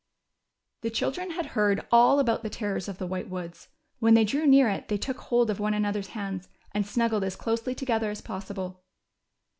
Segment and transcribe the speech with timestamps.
[0.81, 3.67] The children had heard all about the terrors of the White Woods.
[3.99, 7.35] When they drew near it they took hold of one another's hands and snuggled as
[7.35, 8.81] closely together as possible.